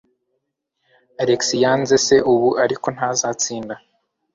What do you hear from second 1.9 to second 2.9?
se ubu, ariko